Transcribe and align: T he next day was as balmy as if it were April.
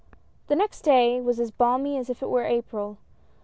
T 0.47 0.55
he 0.55 0.55
next 0.55 0.81
day 0.81 1.21
was 1.21 1.39
as 1.39 1.51
balmy 1.51 1.95
as 1.95 2.09
if 2.09 2.23
it 2.23 2.29
were 2.31 2.43
April. 2.43 2.97